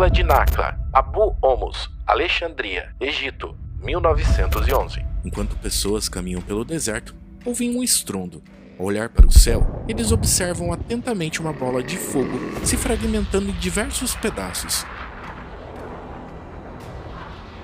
Vila 0.00 0.10
de 0.10 0.22
Nakla, 0.22 0.80
Abu 0.94 1.36
Homus, 1.42 1.90
Alexandria, 2.06 2.94
Egito, 2.98 3.54
1911. 3.82 5.04
Enquanto 5.22 5.58
pessoas 5.58 6.08
caminham 6.08 6.40
pelo 6.40 6.64
deserto, 6.64 7.14
ouvem 7.44 7.76
um 7.76 7.82
estrondo. 7.82 8.42
Ao 8.78 8.86
olhar 8.86 9.10
para 9.10 9.26
o 9.26 9.30
céu, 9.30 9.84
eles 9.86 10.10
observam 10.10 10.72
atentamente 10.72 11.38
uma 11.38 11.52
bola 11.52 11.82
de 11.82 11.98
fogo 11.98 12.38
se 12.64 12.78
fragmentando 12.78 13.50
em 13.50 13.52
diversos 13.58 14.14
pedaços. 14.14 14.86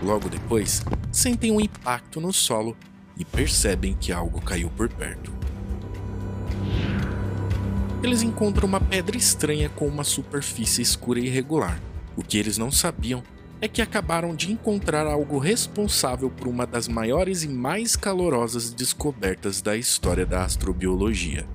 Logo 0.02 0.28
depois, 0.28 0.84
sentem 1.10 1.50
um 1.50 1.58
impacto 1.58 2.20
no 2.20 2.34
solo 2.34 2.76
e 3.16 3.24
percebem 3.24 3.94
que 3.94 4.12
algo 4.12 4.42
caiu 4.42 4.68
por 4.76 4.90
perto. 4.90 5.32
Eles 8.02 8.20
encontram 8.20 8.68
uma 8.68 8.78
pedra 8.78 9.16
estranha 9.16 9.70
com 9.70 9.88
uma 9.88 10.04
superfície 10.04 10.82
escura 10.82 11.18
e 11.18 11.28
irregular. 11.28 11.80
O 12.16 12.22
que 12.22 12.38
eles 12.38 12.56
não 12.56 12.72
sabiam 12.72 13.22
é 13.60 13.68
que 13.68 13.82
acabaram 13.82 14.34
de 14.34 14.50
encontrar 14.50 15.06
algo 15.06 15.38
responsável 15.38 16.30
por 16.30 16.48
uma 16.48 16.66
das 16.66 16.88
maiores 16.88 17.42
e 17.42 17.48
mais 17.48 17.94
calorosas 17.94 18.72
descobertas 18.72 19.60
da 19.60 19.76
história 19.76 20.24
da 20.24 20.44
astrobiologia. 20.44 21.46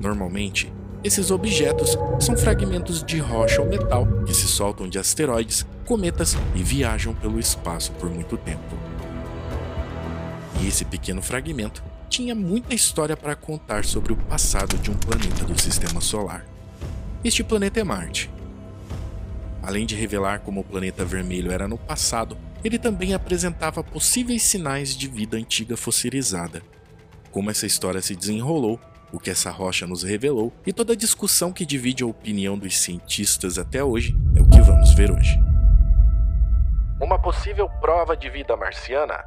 Normalmente, 0.00 0.72
esses 1.04 1.30
objetos 1.30 1.96
são 2.18 2.36
fragmentos 2.36 3.04
de 3.04 3.18
rocha 3.18 3.60
ou 3.62 3.68
metal 3.68 4.06
que 4.26 4.34
se 4.34 4.46
soltam 4.46 4.88
de 4.88 4.98
asteroides, 4.98 5.66
cometas 5.84 6.36
e 6.54 6.62
viajam 6.62 7.14
pelo 7.14 7.38
espaço 7.38 7.92
por 7.92 8.10
muito 8.10 8.36
tempo. 8.36 8.76
E 10.60 10.66
esse 10.66 10.84
pequeno 10.84 11.22
fragmento 11.22 11.82
tinha 12.08 12.34
muita 12.34 12.74
história 12.74 13.16
para 13.16 13.36
contar 13.36 13.84
sobre 13.84 14.12
o 14.12 14.16
passado 14.16 14.76
de 14.78 14.90
um 14.90 14.94
planeta 14.94 15.44
do 15.44 15.60
sistema 15.60 16.00
solar. 16.00 16.46
Este 17.22 17.44
planeta 17.44 17.80
é 17.80 17.84
Marte, 17.84 18.30
Além 19.66 19.84
de 19.84 19.96
revelar 19.96 20.42
como 20.42 20.60
o 20.60 20.64
planeta 20.64 21.04
vermelho 21.04 21.50
era 21.50 21.66
no 21.66 21.76
passado, 21.76 22.38
ele 22.62 22.78
também 22.78 23.14
apresentava 23.14 23.82
possíveis 23.82 24.44
sinais 24.44 24.96
de 24.96 25.08
vida 25.08 25.36
antiga 25.36 25.76
fossilizada. 25.76 26.62
Como 27.32 27.50
essa 27.50 27.66
história 27.66 28.00
se 28.00 28.14
desenrolou, 28.14 28.78
o 29.12 29.18
que 29.18 29.28
essa 29.28 29.50
rocha 29.50 29.84
nos 29.84 30.04
revelou 30.04 30.52
e 30.64 30.72
toda 30.72 30.92
a 30.92 30.96
discussão 30.96 31.52
que 31.52 31.66
divide 31.66 32.04
a 32.04 32.06
opinião 32.06 32.56
dos 32.56 32.78
cientistas 32.78 33.58
até 33.58 33.82
hoje 33.82 34.14
é 34.36 34.40
o 34.40 34.48
que 34.48 34.60
vamos 34.60 34.94
ver 34.94 35.10
hoje. 35.10 35.36
Uma 37.00 37.20
possível 37.20 37.68
prova 37.80 38.16
de 38.16 38.30
vida 38.30 38.56
marciana? 38.56 39.24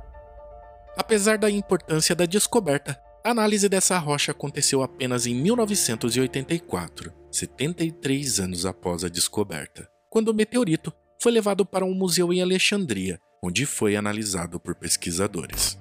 Apesar 0.97 1.37
da 1.37 1.51
importância 1.51 2.15
da 2.15 2.25
descoberta, 2.25 2.97
a 3.25 3.31
análise 3.31 3.67
dessa 3.67 3.97
rocha 3.97 4.31
aconteceu 4.31 4.81
apenas 4.83 5.27
em 5.27 5.35
1984, 5.35 7.11
73 7.29 8.39
anos 8.39 8.65
após 8.65 9.03
a 9.03 9.09
descoberta 9.09 9.89
quando 10.09 10.29
o 10.29 10.33
meteorito 10.33 10.91
foi 11.21 11.31
levado 11.31 11.65
para 11.65 11.85
um 11.85 11.93
museu 11.93 12.33
em 12.33 12.41
Alexandria, 12.41 13.19
onde 13.43 13.65
foi 13.65 13.95
analisado 13.95 14.59
por 14.59 14.75
pesquisadores. 14.75 15.77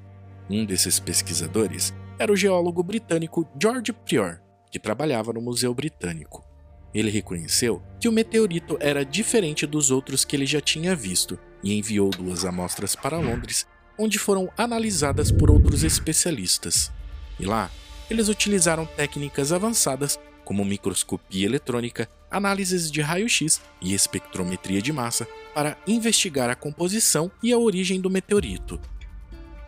Um 0.51 0.65
desses 0.65 1.01
pesquisadores 1.01 1.95
era 2.19 2.33
o 2.33 2.37
geólogo 2.37 2.83
britânico 2.83 3.49
George 3.61 3.93
Prior, 3.93 4.41
que 4.71 4.79
trabalhava 4.79 5.33
no 5.33 5.41
Museu 5.41 5.73
Britânico. 5.75 6.45
Ele 6.93 7.11
reconheceu 7.11 7.83
que 8.01 8.09
o 8.09 8.13
meteorito 8.13 8.77
era 8.81 9.05
diferente 9.05 9.67
dos 9.67 9.91
outros 9.91 10.25
que 10.25 10.35
ele 10.35 10.47
já 10.47 10.61
tinha 10.61 10.97
visto 10.97 11.39
e 11.63 11.77
enviou 11.77 12.11
duas 12.11 12.45
amostras 12.45 12.97
para 12.97 13.19
Londres, 13.19 13.67
onde 13.99 14.19
foram 14.19 14.51
analisadas 14.57 15.31
por 15.31 15.51
outros 15.51 15.85
especialistas. 15.85 16.91
E 17.39 17.45
lá, 17.45 17.71
eles 18.11 18.29
utilizaram 18.29 18.87
técnicas 18.87 19.53
avançadas 19.53 20.19
como 20.49 20.65
microscopia 20.65 21.45
eletrônica, 21.45 22.09
análises 22.31 22.91
de 22.91 23.03
raio-x 23.03 23.61
e 23.83 23.93
espectrometria 23.93 24.81
de 24.81 24.91
massa 24.91 25.29
para 25.55 25.77
investigar 25.87 26.49
a 26.49 26.55
composição 26.55 27.31
e 27.43 27.53
a 27.53 27.59
origem 27.59 28.01
do 28.01 28.09
meteorito. 28.09 28.81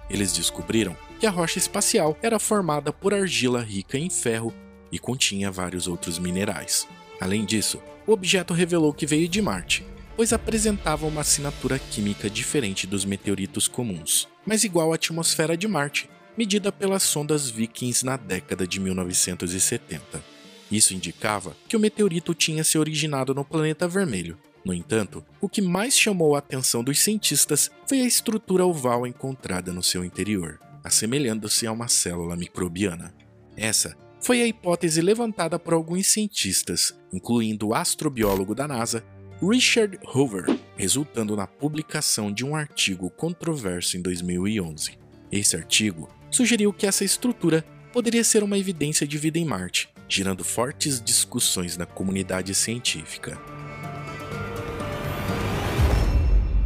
Eles 0.09 0.33
descobriram 0.33 0.97
que 1.19 1.27
a 1.27 1.31
rocha 1.31 1.59
espacial 1.59 2.16
era 2.22 2.38
formada 2.38 2.91
por 2.94 3.12
argila 3.12 3.60
rica 3.60 3.99
em 3.99 4.09
ferro 4.09 4.54
e 4.91 4.99
continha 4.99 5.50
vários 5.50 5.87
outros 5.87 6.19
minerais. 6.19 6.88
Além 7.21 7.44
disso, 7.44 7.78
o 8.06 8.12
objeto 8.12 8.54
revelou 8.54 8.94
que 8.94 9.04
veio 9.04 9.28
de 9.28 9.43
Marte, 9.43 9.84
pois 10.16 10.33
apresentava 10.33 11.06
uma 11.06 11.21
assinatura 11.21 11.78
química 11.78 12.31
diferente 12.31 12.87
dos 12.87 13.04
meteoritos 13.04 13.69
comuns, 13.69 14.27
mas 14.47 14.65
igual 14.65 14.93
à 14.93 14.94
atmosfera 14.94 15.59
de 15.59 15.69
Marte, 15.69 16.09
medida 16.38 16.72
pelas 16.72 17.03
sondas 17.03 17.50
Vikings 17.50 18.03
na 18.03 18.16
década 18.16 18.66
de 18.66 18.81
1970. 18.81 20.40
Isso 20.70 20.94
indicava 20.94 21.56
que 21.69 21.76
o 21.76 21.81
meteorito 21.81 22.34
tinha 22.34 22.62
se 22.62 22.78
originado 22.78 23.34
no 23.34 23.44
planeta 23.44 23.88
vermelho. 23.88 24.38
No 24.64 24.75
entanto, 24.75 25.25
o 25.41 25.48
que 25.48 25.62
mais 25.62 25.98
chamou 25.98 26.36
a 26.36 26.38
atenção 26.38 26.84
dos 26.84 27.00
cientistas 27.00 27.70
foi 27.86 28.00
a 28.00 28.06
estrutura 28.06 28.64
oval 28.64 29.06
encontrada 29.06 29.72
no 29.72 29.82
seu 29.82 30.04
interior, 30.04 30.60
assemelhando-se 30.84 31.66
a 31.66 31.72
uma 31.72 31.88
célula 31.88 32.36
microbiana. 32.36 33.14
Essa 33.56 33.97
foi 34.20 34.42
a 34.42 34.47
hipótese 34.47 35.00
levantada 35.00 35.59
por 35.59 35.72
alguns 35.72 36.06
cientistas, 36.06 36.94
incluindo 37.12 37.69
o 37.69 37.75
astrobiólogo 37.75 38.54
da 38.54 38.69
NASA, 38.69 39.03
Richard 39.42 39.98
Hoover, 40.14 40.44
resultando 40.76 41.34
na 41.34 41.47
publicação 41.47 42.30
de 42.30 42.44
um 42.44 42.54
artigo 42.54 43.09
controverso 43.09 43.97
em 43.97 44.03
2011. 44.03 44.98
Esse 45.32 45.56
artigo 45.56 46.09
sugeriu 46.30 46.72
que 46.72 46.86
essa 46.86 47.04
estrutura 47.04 47.64
poderia 47.92 48.22
ser 48.22 48.42
uma 48.42 48.59
evidência 48.59 49.06
de 49.06 49.16
vida 49.16 49.38
em 49.38 49.44
Marte, 49.44 49.88
gerando 50.10 50.43
fortes 50.43 51.00
discussões 51.00 51.76
na 51.76 51.87
comunidade 51.87 52.53
científica. 52.53 53.41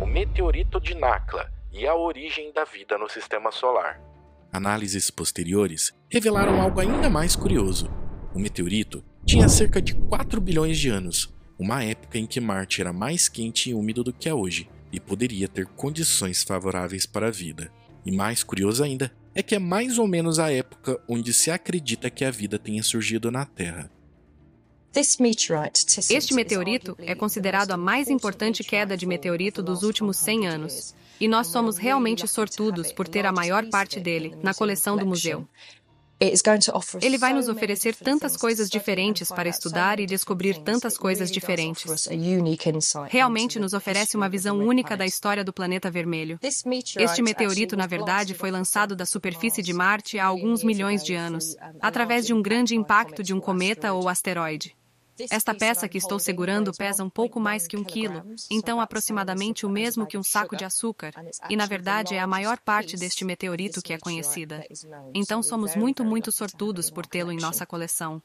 O 0.01 0.07
meteorito 0.07 0.81
de 0.81 0.95
Nakla 0.95 1.53
e 1.71 1.87
a 1.87 1.95
origem 1.95 2.51
da 2.55 2.65
vida 2.65 2.97
no 2.97 3.07
sistema 3.07 3.53
solar. 3.53 4.01
Análises 4.51 5.11
posteriores 5.11 5.93
revelaram 6.11 6.63
algo 6.63 6.81
ainda 6.81 7.11
mais 7.11 7.37
curioso. 7.37 7.91
O 8.35 8.39
meteorito 8.39 9.05
tinha 9.27 9.49
cerca 9.49 9.83
de 9.83 9.95
4 9.95 10.41
bilhões 10.41 10.79
de 10.79 10.89
anos, 10.89 11.35
uma 11.59 11.85
época 11.85 12.17
em 12.17 12.27
que 12.27 12.41
Marte 12.41 12.81
era 12.81 12.93
mais 12.95 13.29
quente 13.29 13.71
e 13.71 13.75
úmido 13.75 14.03
do 14.03 14.13
que 14.13 14.29
é 14.29 14.35
hoje 14.35 14.71
e 14.91 14.99
poderia 14.99 15.49
ter 15.49 15.67
condições 15.67 16.43
favoráveis 16.43 17.05
para 17.05 17.29
a 17.29 17.31
vida. 17.31 17.71
E 18.07 18.11
mais 18.11 18.43
curioso 18.43 18.83
ainda 18.83 19.13
é 19.35 19.43
que 19.43 19.55
é 19.55 19.59
mais 19.59 19.99
ou 19.99 20.07
menos 20.07 20.39
a 20.39 20.53
época 20.53 21.01
onde 21.09 21.35
se 21.35 21.51
acredita 21.51 22.09
que 22.09 22.25
a 22.25 22.31
vida 22.31 22.59
tenha 22.59 22.83
surgido 22.83 23.31
na 23.31 23.45
Terra. 23.45 23.91
Este 24.95 26.35
meteorito 26.35 26.97
é 27.01 27.17
considerado 27.17 27.73
a 27.73 27.77
mais 27.77 28.09
importante 28.09 28.63
queda 28.63 28.97
de 28.97 29.07
meteorito 29.07 29.61
dos 29.61 29.83
últimos 29.83 30.17
100 30.19 30.47
anos. 30.47 30.95
E 31.21 31.27
nós 31.27 31.49
somos 31.49 31.77
realmente 31.77 32.27
sortudos 32.29 32.93
por 32.93 33.09
ter 33.09 33.27
a 33.27 33.33
maior 33.33 33.69
parte 33.71 33.99
dele 33.99 34.37
na 34.41 34.55
coleção 34.55 34.97
do 34.97 35.07
museu. 35.07 35.49
Ele 37.01 37.19
vai 37.19 37.33
nos 37.33 37.49
oferecer 37.49 37.95
tantas 37.97 38.37
coisas 38.37 38.71
diferentes 38.71 39.29
para 39.29 39.49
estudar 39.49 40.01
e 40.01 40.07
descobrir 40.07 40.63
tantas 40.63 40.97
coisas 40.97 41.31
diferentes. 41.31 42.09
Realmente 43.09 43.59
nos 43.59 43.73
oferece 43.73 44.17
uma 44.17 44.29
visão 44.29 44.59
única 44.59 44.97
da 44.97 45.05
história 45.05 45.45
do 45.45 45.53
planeta 45.53 45.91
vermelho. 45.91 46.39
Este 46.43 47.23
meteorito, 47.23 47.77
na 47.77 47.87
verdade, 47.87 48.35
foi 48.35 48.51
lançado 48.51 48.95
da 48.97 49.05
superfície 49.05 49.63
de 49.63 49.73
Marte 49.73 50.19
há 50.19 50.27
alguns 50.27 50.63
milhões 50.63 51.03
de 51.03 51.15
anos, 51.15 51.57
através 51.81 52.27
de 52.27 52.33
um 52.33 52.43
grande 52.43 52.75
impacto 52.77 53.23
de 53.23 53.35
um 53.35 53.41
cometa 53.41 53.93
ou 53.93 54.09
asteroide. 54.09 54.77
Esta 55.31 55.55
peça 55.55 55.89
que 55.89 55.99
estou 55.99 56.19
segurando 56.19 56.73
pesa 56.73 57.05
um 57.05 57.11
pouco 57.11 57.39
mais 57.39 57.67
que 57.67 57.77
um 57.77 57.85
quilo, 57.85 58.25
então 58.51 58.81
aproximadamente 58.81 59.65
o 59.65 59.71
mesmo 59.71 60.07
que 60.07 60.19
um 60.19 60.23
saco 60.23 60.57
de 60.57 60.65
açúcar, 60.65 61.13
e 61.49 61.57
na 61.57 61.67
verdade 61.67 62.15
é 62.15 62.21
a 62.21 62.27
maior 62.27 62.59
parte 62.59 62.97
deste 62.97 63.25
meteorito 63.25 63.81
que 63.81 63.93
é 63.93 63.99
conhecida. 63.99 64.65
Então 65.15 65.43
somos 65.43 65.77
muito, 65.77 66.05
muito 66.05 66.33
sortudos 66.33 66.91
por 66.91 67.07
tê-lo 67.07 67.31
em 67.31 67.39
nossa 67.39 67.65
coleção. 67.65 68.23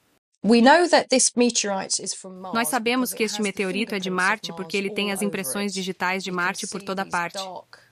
Nós 2.54 2.70
sabemos 2.70 3.14
que 3.14 3.24
este 3.24 3.42
meteorito 3.42 3.94
é 3.94 4.00
de 4.00 4.10
Marte 4.10 4.54
porque 4.54 4.78
ele 4.78 4.90
tem 4.90 5.12
as 5.12 5.22
impressões 5.22 5.74
digitais 5.74 6.24
de 6.24 6.32
Marte 6.32 6.66
por 6.68 6.82
toda 6.82 7.06
parte. 7.06 7.40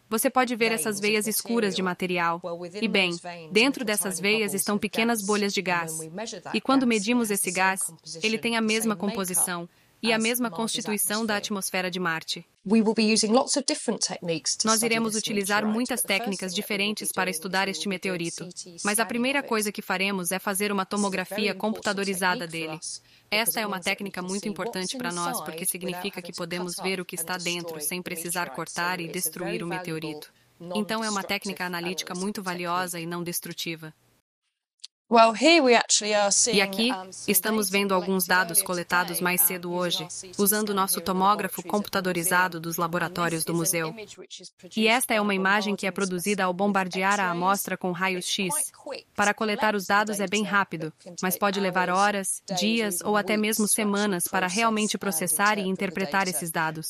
Você 0.09 0.29
pode 0.29 0.55
ver 0.55 0.71
essas 0.71 0.99
veias 0.99 1.27
escuras 1.27 1.75
de 1.75 1.81
material. 1.81 2.41
E 2.81 2.87
bem, 2.87 3.11
dentro 3.51 3.83
dessas 3.83 4.19
veias 4.19 4.53
estão 4.53 4.77
pequenas 4.77 5.21
bolhas 5.21 5.53
de 5.53 5.61
gás. 5.61 5.91
E 6.53 6.61
quando 6.61 6.87
medimos 6.87 7.29
esse 7.29 7.51
gás, 7.51 7.81
ele 8.23 8.37
tem 8.37 8.55
a 8.55 8.61
mesma 8.61 8.95
composição 8.95 9.67
e 10.01 10.13
a 10.13 10.19
mesma 10.19 10.49
constituição 10.49 11.25
da 11.25 11.37
atmosfera 11.37 11.89
de 11.89 11.99
Marte. 11.99 12.45
Nós 14.65 14.83
iremos 14.83 15.15
utilizar 15.15 15.65
muitas 15.65 16.01
técnicas 16.01 16.53
diferentes 16.53 17.11
para 17.11 17.29
estudar 17.29 17.67
este 17.67 17.87
meteorito, 17.87 18.47
mas 18.83 18.99
a 18.99 19.05
primeira 19.05 19.41
coisa 19.41 19.71
que 19.71 19.81
faremos 19.81 20.31
é 20.31 20.39
fazer 20.39 20.71
uma 20.71 20.85
tomografia 20.85 21.55
computadorizada 21.55 22.45
dele. 22.45 22.79
Essa 23.29 23.59
é 23.59 23.67
uma 23.67 23.79
técnica 23.79 24.21
muito 24.21 24.47
importante 24.47 24.97
para 24.97 25.11
nós 25.11 25.41
porque 25.41 25.65
significa 25.65 26.21
que 26.21 26.31
podemos 26.31 26.75
ver 26.77 27.01
o 27.01 27.05
que 27.05 27.15
está 27.15 27.37
dentro 27.37 27.79
sem 27.81 28.01
precisar 28.01 28.49
cortar 28.51 28.99
e 28.99 29.07
destruir 29.07 29.63
o 29.63 29.67
meteorito. 29.67 30.31
Então, 30.75 31.03
é 31.03 31.09
uma 31.09 31.23
técnica 31.23 31.65
analítica 31.65 32.15
muito 32.15 32.41
valiosa 32.41 32.99
e 32.99 33.05
não 33.05 33.23
destrutiva. 33.23 33.93
E 36.51 36.61
aqui 36.61 36.91
estamos 37.25 37.69
vendo 37.69 37.93
alguns 37.93 38.27
dados 38.27 38.61
coletados 38.61 39.21
mais 39.21 39.39
cedo 39.39 39.71
hoje, 39.71 40.05
usando 40.37 40.73
nosso 40.73 40.99
tomógrafo 40.99 41.63
computadorizado 41.63 42.59
dos 42.59 42.75
laboratórios 42.75 43.45
do 43.45 43.53
museu. 43.53 43.95
E 44.75 44.85
esta 44.85 45.13
é 45.13 45.21
uma 45.21 45.33
imagem 45.33 45.77
que 45.77 45.87
é 45.87 45.91
produzida 45.91 46.43
ao 46.43 46.53
bombardear 46.53 47.21
a 47.21 47.29
amostra 47.29 47.77
com 47.77 47.93
raios-x. 47.93 48.53
Para 49.15 49.33
coletar 49.33 49.75
os 49.75 49.85
dados 49.85 50.19
é 50.19 50.27
bem 50.27 50.43
rápido, 50.43 50.91
mas 51.21 51.37
pode 51.37 51.61
levar 51.61 51.89
horas, 51.89 52.43
dias 52.57 52.99
ou 53.01 53.15
até 53.15 53.37
mesmo 53.37 53.65
semanas 53.65 54.27
para 54.27 54.47
realmente 54.47 54.97
processar 54.97 55.57
e 55.57 55.61
interpretar 55.61 56.27
esses 56.27 56.51
dados. 56.51 56.87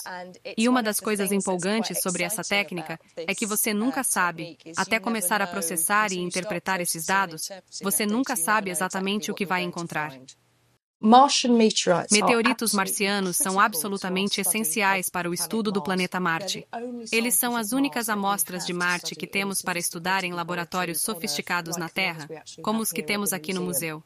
E 0.57 0.67
uma 0.67 0.81
das 0.81 0.99
coisas 0.99 1.31
empolgantes 1.31 2.01
sobre 2.01 2.23
essa 2.23 2.41
técnica 2.41 2.99
é 3.15 3.35
que 3.35 3.45
você 3.45 3.75
nunca 3.75 4.03
sabe, 4.03 4.57
até 4.75 4.99
começar 4.99 5.39
a 5.39 5.45
processar 5.45 6.11
e 6.11 6.17
interpretar 6.17 6.81
esses 6.81 7.05
dados, 7.05 7.49
você 7.79 8.06
nunca 8.07 8.35
sabe 8.35 8.71
exatamente 8.71 9.29
o 9.29 9.35
que 9.35 9.45
vai 9.45 9.61
encontrar. 9.63 10.17
Meteoritos 12.11 12.73
marcianos 12.73 13.37
são 13.37 13.59
absolutamente 13.59 14.41
essenciais 14.41 15.09
para 15.09 15.29
o 15.29 15.33
estudo 15.33 15.71
do 15.71 15.83
planeta 15.83 16.19
Marte. 16.19 16.67
Eles 17.11 17.35
são 17.35 17.55
as 17.55 17.71
únicas 17.71 18.09
amostras 18.09 18.65
de 18.65 18.73
Marte 18.73 19.15
que 19.15 19.27
temos 19.27 19.61
para 19.61 19.77
estudar 19.77 20.23
em 20.23 20.33
laboratórios 20.33 21.01
sofisticados 21.01 21.77
na 21.77 21.87
Terra, 21.87 22.27
como 22.63 22.81
os 22.81 22.91
que 22.91 23.03
temos 23.03 23.31
aqui 23.31 23.53
no 23.53 23.61
museu. 23.61 24.03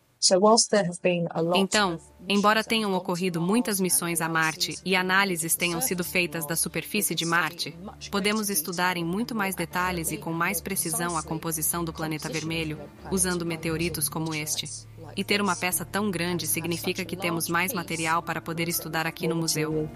Então, 1.55 1.99
embora 2.29 2.63
tenham 2.63 2.93
ocorrido 2.93 3.41
muitas 3.41 3.79
missões 3.79 4.21
a 4.21 4.29
Marte 4.29 4.77
e 4.85 4.95
análises 4.95 5.55
tenham 5.55 5.81
sido 5.81 6.03
feitas 6.03 6.45
da 6.45 6.55
superfície 6.55 7.15
de 7.15 7.25
Marte, 7.25 7.75
podemos 8.11 8.49
estudar 8.49 8.97
em 8.97 9.03
muito 9.03 9.33
mais 9.33 9.55
detalhes 9.55 10.11
e 10.11 10.17
com 10.17 10.31
mais 10.31 10.61
precisão 10.61 11.17
a 11.17 11.23
composição 11.23 11.83
do 11.83 11.91
planeta 11.91 12.29
vermelho, 12.29 12.79
usando 13.09 13.43
meteoritos 13.43 14.07
como 14.07 14.35
este. 14.35 14.69
E 15.17 15.23
ter 15.23 15.41
uma 15.41 15.55
peça 15.55 15.83
tão 15.83 16.11
grande 16.11 16.45
significa 16.45 17.03
que 17.03 17.17
temos 17.17 17.49
mais 17.49 17.73
material 17.73 18.21
para 18.21 18.39
poder 18.39 18.69
estudar 18.69 19.07
aqui 19.07 19.27
no 19.27 19.35
museu. 19.35 19.89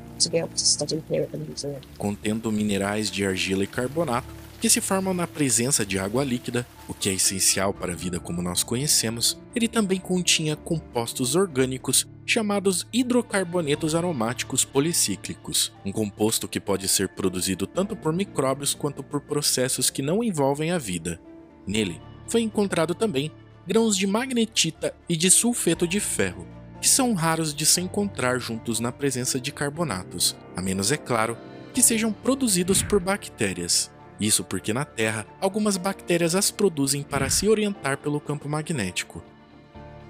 Contendo 1.97 2.51
minerais 2.51 3.11
de 3.11 3.25
argila 3.25 3.63
e 3.63 3.67
carbonato, 3.67 4.27
que 4.59 4.69
se 4.69 4.81
formam 4.81 5.13
na 5.13 5.27
presença 5.27 5.85
de 5.85 5.99
água 5.99 6.23
líquida, 6.23 6.65
o 6.87 6.93
que 6.93 7.09
é 7.09 7.13
essencial 7.13 7.73
para 7.73 7.93
a 7.93 7.95
vida 7.95 8.19
como 8.19 8.41
nós 8.41 8.63
conhecemos, 8.63 9.37
ele 9.55 9.67
também 9.67 9.99
continha 9.99 10.55
compostos 10.55 11.35
orgânicos 11.35 12.07
chamados 12.25 12.87
hidrocarbonetos 12.91 13.93
aromáticos 13.93 14.65
policíclicos, 14.65 15.71
um 15.85 15.91
composto 15.91 16.47
que 16.47 16.59
pode 16.59 16.87
ser 16.87 17.09
produzido 17.09 17.67
tanto 17.67 17.95
por 17.95 18.11
micróbios 18.11 18.73
quanto 18.73 19.03
por 19.03 19.21
processos 19.21 19.89
que 19.89 20.01
não 20.01 20.23
envolvem 20.23 20.71
a 20.71 20.77
vida. 20.77 21.19
Nele 21.67 22.01
foi 22.27 22.41
encontrado 22.41 22.95
também 22.95 23.31
grãos 23.67 23.95
de 23.95 24.07
magnetita 24.07 24.93
e 25.07 25.15
de 25.15 25.29
sulfeto 25.29 25.87
de 25.87 25.99
ferro, 25.99 26.47
que 26.81 26.87
são 26.87 27.13
raros 27.13 27.53
de 27.53 27.65
se 27.65 27.81
encontrar 27.81 28.39
juntos 28.39 28.79
na 28.79 28.91
presença 28.91 29.39
de 29.39 29.51
carbonatos, 29.51 30.35
a 30.55 30.61
menos, 30.61 30.91
é 30.91 30.97
claro, 30.97 31.37
que 31.73 31.81
sejam 31.81 32.11
produzidos 32.11 32.81
por 32.81 32.99
bactérias. 32.99 33.91
Isso 34.19 34.43
porque 34.43 34.73
na 34.73 34.85
Terra, 34.85 35.25
algumas 35.41 35.77
bactérias 35.77 36.35
as 36.35 36.51
produzem 36.51 37.03
para 37.03 37.29
se 37.29 37.47
orientar 37.47 37.97
pelo 37.97 38.19
campo 38.19 38.47
magnético. 38.47 39.23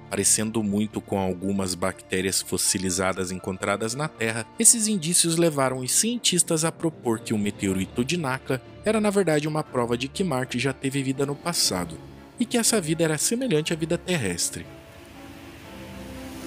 Parecendo 0.09 0.61
muito 0.61 1.01
com 1.01 1.19
algumas 1.19 1.73
bactérias 1.73 2.41
fossilizadas 2.41 3.31
encontradas 3.31 3.95
na 3.95 4.07
Terra, 4.07 4.45
esses 4.59 4.87
indícios 4.87 5.35
levaram 5.35 5.79
os 5.79 5.91
cientistas 5.91 6.63
a 6.63 6.71
propor 6.71 7.19
que 7.19 7.33
o 7.33 7.37
meteorito 7.37 8.05
de 8.05 8.15
Naka 8.15 8.61
era 8.85 9.01
na 9.01 9.09
verdade 9.09 9.47
uma 9.47 9.63
prova 9.63 9.97
de 9.97 10.07
que 10.07 10.23
Marte 10.23 10.59
já 10.59 10.71
teve 10.71 11.01
vida 11.01 11.25
no 11.25 11.35
passado, 11.35 11.97
e 12.39 12.45
que 12.45 12.57
essa 12.57 12.79
vida 12.79 13.03
era 13.03 13.17
semelhante 13.17 13.73
à 13.73 13.75
vida 13.75 13.97
terrestre. 13.97 14.65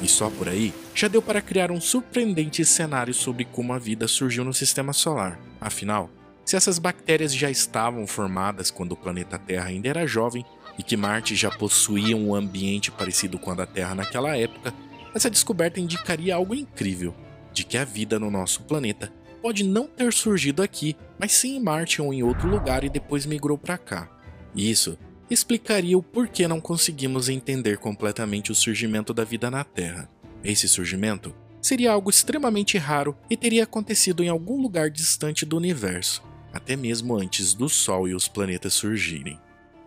E 0.00 0.06
só 0.06 0.30
por 0.30 0.48
aí 0.48 0.72
já 0.94 1.08
deu 1.08 1.20
para 1.20 1.42
criar 1.42 1.72
um 1.72 1.80
surpreendente 1.80 2.64
cenário 2.64 3.12
sobre 3.12 3.44
como 3.44 3.72
a 3.72 3.78
vida 3.78 4.06
surgiu 4.06 4.44
no 4.44 4.54
sistema 4.54 4.92
solar. 4.92 5.40
Afinal, 5.60 6.08
se 6.48 6.56
essas 6.56 6.78
bactérias 6.78 7.34
já 7.34 7.50
estavam 7.50 8.06
formadas 8.06 8.70
quando 8.70 8.92
o 8.92 8.96
planeta 8.96 9.38
Terra 9.38 9.66
ainda 9.66 9.86
era 9.86 10.06
jovem 10.06 10.46
e 10.78 10.82
que 10.82 10.96
Marte 10.96 11.36
já 11.36 11.50
possuía 11.50 12.16
um 12.16 12.34
ambiente 12.34 12.90
parecido 12.90 13.38
com 13.38 13.50
a 13.50 13.54
da 13.54 13.66
Terra 13.66 13.94
naquela 13.94 14.34
época, 14.34 14.72
essa 15.14 15.28
descoberta 15.28 15.78
indicaria 15.78 16.34
algo 16.34 16.54
incrível: 16.54 17.14
de 17.52 17.64
que 17.64 17.76
a 17.76 17.84
vida 17.84 18.18
no 18.18 18.30
nosso 18.30 18.62
planeta 18.62 19.12
pode 19.42 19.62
não 19.62 19.86
ter 19.86 20.10
surgido 20.10 20.62
aqui, 20.62 20.96
mas 21.18 21.32
sim 21.32 21.54
em 21.54 21.60
Marte 21.60 22.00
ou 22.00 22.14
em 22.14 22.22
outro 22.22 22.48
lugar 22.48 22.82
e 22.82 22.88
depois 22.88 23.26
migrou 23.26 23.58
para 23.58 23.76
cá. 23.76 24.10
Isso 24.56 24.96
explicaria 25.28 25.98
o 25.98 26.02
porquê 26.02 26.48
não 26.48 26.62
conseguimos 26.62 27.28
entender 27.28 27.76
completamente 27.76 28.50
o 28.50 28.54
surgimento 28.54 29.12
da 29.12 29.22
vida 29.22 29.50
na 29.50 29.64
Terra. 29.64 30.08
Esse 30.42 30.66
surgimento 30.66 31.34
seria 31.60 31.92
algo 31.92 32.08
extremamente 32.08 32.78
raro 32.78 33.14
e 33.28 33.36
teria 33.36 33.64
acontecido 33.64 34.24
em 34.24 34.30
algum 34.30 34.58
lugar 34.62 34.88
distante 34.88 35.44
do 35.44 35.54
universo 35.54 36.26
até 36.52 36.76
mesmo 36.76 37.16
antes 37.16 37.54
do 37.54 37.68
Sol 37.68 38.08
e 38.08 38.14
os 38.14 38.28
planetas 38.28 38.74
surgirem. 38.74 39.38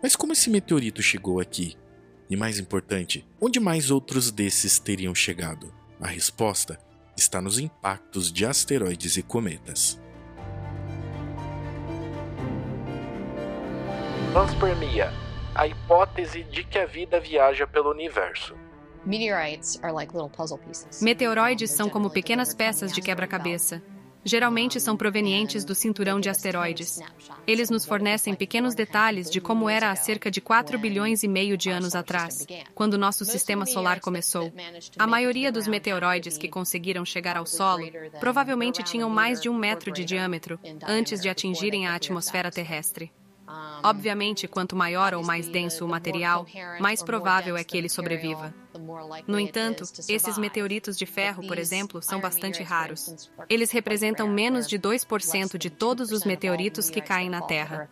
Mas 0.02 0.16
como 0.16 0.32
esse 0.32 0.50
meteorito 0.50 1.02
chegou 1.02 1.40
aqui? 1.40 1.76
E 2.28 2.36
mais 2.36 2.58
importante, 2.58 3.26
onde 3.40 3.60
mais 3.60 3.90
outros 3.90 4.30
desses 4.30 4.78
teriam 4.78 5.14
chegado? 5.14 5.72
A 6.00 6.06
resposta 6.06 6.78
está 7.16 7.40
nos 7.40 7.58
impactos 7.58 8.32
de 8.32 8.46
asteroides 8.46 9.16
e 9.16 9.22
cometas. 9.22 10.00
Panspermia 14.32 15.12
a 15.54 15.66
hipótese 15.66 16.42
de 16.44 16.64
que 16.64 16.78
a 16.78 16.86
vida 16.86 17.20
viaja 17.20 17.66
pelo 17.66 17.90
universo. 17.90 18.56
Meteoroides 21.02 21.70
são 21.70 21.90
como 21.90 22.08
pequenas 22.08 22.54
peças 22.54 22.92
de 22.92 23.02
quebra-cabeça 23.02 23.82
geralmente 24.24 24.80
são 24.80 24.96
provenientes 24.96 25.64
do 25.64 25.74
cinturão 25.74 26.20
de 26.20 26.28
asteroides. 26.28 27.00
Eles 27.46 27.70
nos 27.70 27.84
fornecem 27.84 28.34
pequenos 28.34 28.74
detalhes 28.74 29.30
de 29.30 29.40
como 29.40 29.68
era 29.68 29.90
há 29.90 29.96
cerca 29.96 30.30
de 30.30 30.40
4 30.40 30.78
bilhões 30.78 31.22
e 31.22 31.28
meio 31.28 31.56
de 31.56 31.70
anos 31.70 31.94
atrás, 31.94 32.46
quando 32.74 32.98
nosso 32.98 33.24
sistema 33.24 33.66
solar 33.66 34.00
começou. 34.00 34.52
A 34.98 35.06
maioria 35.06 35.50
dos 35.50 35.66
meteoroides 35.66 36.38
que 36.38 36.48
conseguiram 36.48 37.04
chegar 37.04 37.36
ao 37.36 37.46
solo 37.46 37.84
provavelmente 38.20 38.82
tinham 38.82 39.10
mais 39.10 39.40
de 39.40 39.48
um 39.48 39.56
metro 39.56 39.92
de 39.92 40.04
diâmetro 40.04 40.58
antes 40.86 41.20
de 41.20 41.28
atingirem 41.28 41.86
a 41.86 41.94
atmosfera 41.94 42.50
terrestre. 42.50 43.12
Obviamente, 43.82 44.46
quanto 44.46 44.76
maior 44.76 45.12
ou 45.14 45.22
mais 45.22 45.48
denso 45.48 45.84
o 45.84 45.88
material, 45.88 46.46
mais 46.80 47.02
provável 47.02 47.56
é 47.56 47.64
que 47.64 47.76
ele 47.76 47.88
sobreviva. 47.88 48.54
No 49.26 49.38
entanto, 49.38 49.84
esses 50.08 50.38
meteoritos 50.38 50.96
de 50.96 51.06
ferro, 51.06 51.46
por 51.46 51.58
exemplo, 51.58 52.02
são 52.02 52.20
bastante 52.20 52.62
raros. 52.62 53.28
Eles 53.48 53.70
representam 53.70 54.28
menos 54.28 54.68
de 54.68 54.78
2% 54.78 55.58
de 55.58 55.70
todos 55.70 56.10
os 56.10 56.24
meteoritos 56.24 56.90
que 56.90 57.00
caem 57.00 57.30
na 57.30 57.42
Terra. 57.42 57.88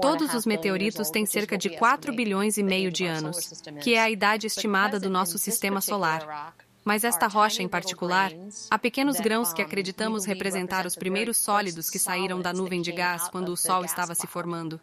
Todos 0.00 0.34
os 0.34 0.46
meteoritos 0.46 1.10
têm 1.10 1.26
cerca 1.26 1.58
de 1.58 1.70
4 1.70 2.12
bilhões 2.14 2.56
e 2.56 2.62
meio 2.62 2.90
de 2.90 3.04
anos, 3.04 3.62
que 3.82 3.94
é 3.94 4.00
a 4.00 4.10
idade 4.10 4.46
estimada 4.46 4.98
do 4.98 5.10
nosso 5.10 5.38
sistema 5.38 5.80
solar. 5.80 6.54
Mas 6.84 7.04
esta 7.04 7.28
rocha 7.28 7.62
em 7.62 7.68
particular, 7.68 8.32
há 8.68 8.78
pequenos 8.78 9.20
grãos 9.20 9.52
que 9.52 9.62
acreditamos 9.62 10.24
representar 10.24 10.84
os 10.84 10.96
primeiros 10.96 11.36
sólidos 11.36 11.88
que 11.88 11.98
saíram 11.98 12.40
da 12.40 12.52
nuvem 12.52 12.82
de 12.82 12.90
gás 12.90 13.28
quando 13.28 13.50
o 13.50 13.56
Sol 13.56 13.84
estava 13.84 14.14
se 14.14 14.26
formando. 14.26 14.80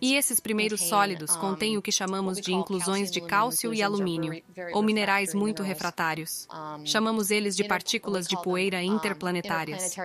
E 0.00 0.14
esses 0.14 0.40
primeiros 0.40 0.80
sólidos 0.82 1.34
contêm 1.36 1.76
o 1.76 1.82
que 1.82 1.92
chamamos 1.92 2.40
de 2.40 2.52
inclusões 2.52 3.10
de 3.10 3.20
cálcio 3.20 3.72
e 3.74 3.82
alumínio, 3.82 4.42
ou 4.72 4.82
minerais 4.82 5.34
muito 5.34 5.62
refratários. 5.62 6.46
Chamamos 6.84 7.30
eles 7.30 7.56
de 7.56 7.64
partículas 7.64 8.26
de 8.26 8.40
poeira 8.42 8.82
interplanetárias. 8.82 9.96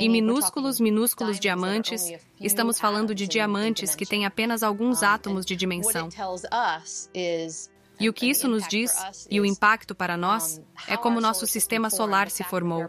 E 0.00 0.08
minúsculos, 0.08 0.80
minúsculos 0.80 1.38
diamantes, 1.38 2.10
estamos 2.40 2.80
falando 2.80 3.14
de 3.14 3.26
diamantes 3.26 3.94
que 3.94 4.06
têm 4.06 4.24
apenas 4.24 4.62
alguns 4.62 5.02
átomos 5.02 5.44
de 5.44 5.54
dimensão. 5.54 6.08
E 8.00 8.08
o 8.08 8.12
que 8.12 8.26
isso 8.26 8.46
nos 8.48 8.66
diz, 8.68 8.92
e 9.30 9.40
o 9.40 9.44
impacto 9.44 9.94
para 9.94 10.16
nós, 10.16 10.60
é 10.86 10.96
como 10.96 11.20
nosso 11.20 11.46
sistema 11.46 11.90
solar 11.90 12.30
se 12.30 12.44
formou. 12.44 12.88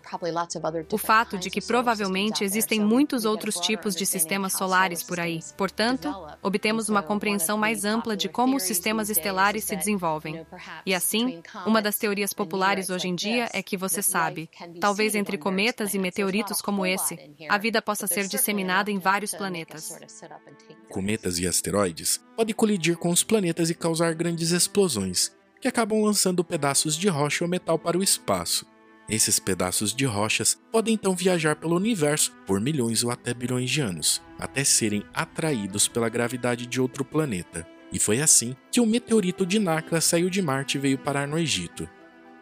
O 0.91 0.97
fato 0.97 1.37
de 1.37 1.49
que 1.49 1.61
provavelmente 1.61 2.43
existem 2.43 2.79
muitos 2.79 3.25
outros 3.25 3.55
tipos 3.55 3.95
de 3.95 4.05
sistemas 4.05 4.53
solares 4.53 5.01
por 5.01 5.19
aí. 5.19 5.39
Portanto, 5.57 6.13
obtemos 6.41 6.89
uma 6.89 7.01
compreensão 7.01 7.57
mais 7.57 7.85
ampla 7.85 8.15
de 8.15 8.29
como 8.29 8.57
os 8.57 8.63
sistemas 8.63 9.09
estelares 9.09 9.63
se 9.63 9.75
desenvolvem. 9.75 10.45
E 10.85 10.93
assim, 10.93 11.41
uma 11.65 11.81
das 11.81 11.97
teorias 11.97 12.33
populares 12.33 12.89
hoje 12.89 13.07
em 13.07 13.15
dia 13.15 13.49
é 13.53 13.63
que 13.63 13.77
você 13.77 14.01
sabe, 14.01 14.49
talvez 14.79 15.15
entre 15.15 15.37
cometas 15.37 15.93
e 15.93 15.99
meteoritos 15.99 16.61
como 16.61 16.85
esse, 16.85 17.17
a 17.49 17.57
vida 17.57 17.81
possa 17.81 18.05
ser 18.05 18.27
disseminada 18.27 18.91
em 18.91 18.99
vários 18.99 19.33
planetas. 19.33 19.97
Cometas 20.89 21.39
e 21.39 21.47
asteroides 21.47 22.19
podem 22.35 22.55
colidir 22.55 22.97
com 22.97 23.09
os 23.09 23.23
planetas 23.23 23.69
e 23.69 23.75
causar 23.75 24.13
grandes 24.13 24.51
explosões 24.51 24.98
que 25.61 25.67
acabam 25.67 26.01
lançando 26.01 26.43
pedaços 26.43 26.95
de 26.95 27.07
rocha 27.07 27.43
ou 27.43 27.49
metal 27.49 27.77
para 27.77 27.97
o 27.97 28.03
espaço. 28.03 28.65
Esses 29.09 29.39
pedaços 29.39 29.93
de 29.93 30.05
rochas 30.05 30.59
podem 30.71 30.93
então 30.93 31.15
viajar 31.15 31.55
pelo 31.55 31.75
universo 31.75 32.31
por 32.45 32.61
milhões 32.61 33.03
ou 33.03 33.09
até 33.09 33.33
bilhões 33.33 33.69
de 33.69 33.81
anos, 33.81 34.21
até 34.37 34.63
serem 34.63 35.03
atraídos 35.13 35.87
pela 35.87 36.09
gravidade 36.09 36.67
de 36.67 36.79
outro 36.79 37.03
planeta. 37.03 37.67
E 37.91 37.97
foi 37.97 38.21
assim 38.21 38.55
que 38.71 38.79
o 38.79 38.85
meteorito 38.85 39.47
de 39.47 39.57
Nakla 39.57 39.99
saiu 39.99 40.29
de 40.29 40.41
Marte 40.41 40.77
e 40.77 40.81
veio 40.81 40.97
parar 40.97 41.27
no 41.27 41.39
Egito. 41.39 41.89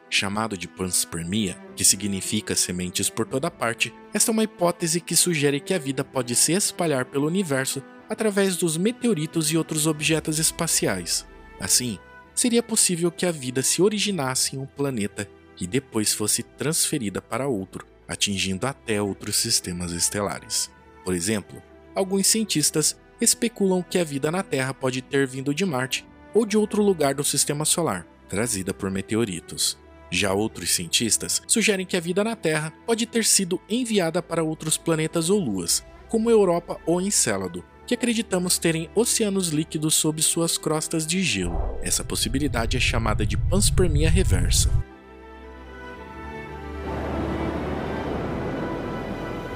Chamado 0.10 0.58
de 0.58 0.68
panspermia, 0.68 1.58
que 1.76 1.86
significa 1.86 2.54
sementes 2.54 3.10
por 3.10 3.26
toda 3.26 3.50
parte, 3.50 3.94
esta 4.14 4.32
é 4.32 4.34
uma 4.34 4.44
hipótese 4.44 5.00
que 5.00 5.16
sugere 5.16 5.62
que 5.62 5.74
a 5.74 5.80
vida 5.80 6.04
pode 6.04 6.36
se 6.36 6.52
espalhar 6.52 7.06
pelo 7.06 7.28
universo 7.28 7.82
através 8.10 8.58
dos 8.58 8.78
meteoritos 8.78 9.52
e 9.52 9.58
outros 9.58 9.88
objetos 9.88 10.38
espaciais. 10.38 11.26
Assim, 11.60 11.98
seria 12.38 12.62
possível 12.62 13.12
que 13.12 13.26
a 13.26 13.32
vida 13.32 13.64
se 13.64 13.82
originasse 13.82 14.56
em 14.56 14.60
um 14.60 14.66
planeta 14.68 15.28
e 15.60 15.66
depois 15.66 16.14
fosse 16.14 16.44
transferida 16.44 17.20
para 17.20 17.48
outro, 17.48 17.84
atingindo 18.08 18.68
até 18.68 19.02
outros 19.02 19.38
sistemas 19.38 19.92
estelares. 19.92 20.70
Por 21.04 21.16
exemplo, 21.16 21.60
alguns 21.96 22.28
cientistas 22.28 22.96
especulam 23.20 23.82
que 23.82 23.98
a 23.98 24.04
vida 24.04 24.30
na 24.30 24.44
Terra 24.44 24.72
pode 24.72 25.02
ter 25.02 25.26
vindo 25.26 25.52
de 25.52 25.66
Marte 25.66 26.06
ou 26.32 26.46
de 26.46 26.56
outro 26.56 26.84
lugar 26.84 27.16
do 27.16 27.24
sistema 27.24 27.66
solar, 27.66 28.06
trazida 28.30 28.72
por 28.72 28.92
meteoritos. 28.92 29.76
Já 30.12 30.32
outros 30.32 30.70
cientistas 30.70 31.42
sugerem 31.48 31.88
que 31.88 31.98
a 31.98 32.00
vida 32.00 32.24
na 32.24 32.36
Terra 32.36 32.72
pode 32.86 33.08
ter 33.08 33.26
sido 33.26 33.60
enviada 33.68 34.22
para 34.22 34.44
outros 34.44 34.78
planetas 34.78 35.32
ou 35.32 35.40
luas, 35.40 35.84
como 36.08 36.30
Europa 36.30 36.80
ou 36.86 37.02
Encélado, 37.02 37.66
que 37.88 37.94
acreditamos 37.94 38.58
terem 38.58 38.90
oceanos 38.94 39.48
líquidos 39.48 39.96
sob 39.96 40.22
suas 40.22 40.58
crostas 40.58 41.08
de 41.08 41.24
gelo. 41.24 41.58
Essa 41.82 42.04
possibilidade 42.04 42.76
é 42.76 42.80
chamada 42.80 43.26
de 43.26 43.38
panspermia 43.38 44.10
reversa. 44.10 44.70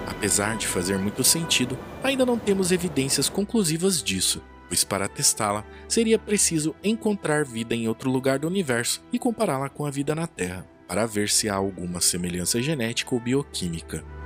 Apesar 0.07 0.55
de 0.55 0.65
fazer 0.65 0.97
muito 0.97 1.23
sentido, 1.23 1.77
ainda 2.01 2.25
não 2.25 2.39
temos 2.39 2.71
evidências 2.71 3.27
conclusivas 3.27 4.01
disso, 4.01 4.41
pois 4.69 4.83
para 4.83 5.09
testá-la 5.09 5.65
seria 5.87 6.17
preciso 6.17 6.73
encontrar 6.81 7.43
vida 7.43 7.75
em 7.75 7.87
outro 7.87 8.09
lugar 8.09 8.39
do 8.39 8.47
universo 8.47 9.03
e 9.11 9.19
compará-la 9.19 9.67
com 9.67 9.85
a 9.85 9.91
vida 9.91 10.15
na 10.15 10.27
Terra, 10.27 10.65
para 10.87 11.05
ver 11.05 11.27
se 11.27 11.49
há 11.49 11.55
alguma 11.55 11.99
semelhança 11.99 12.61
genética 12.61 13.13
ou 13.13 13.19
bioquímica. 13.19 14.20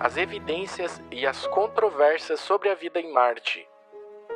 As 0.00 0.16
evidências 0.16 0.98
e 1.12 1.26
as 1.26 1.46
controvérsias 1.48 2.40
sobre 2.40 2.70
a 2.70 2.74
vida 2.74 2.98
em 2.98 3.12
Marte. 3.12 3.66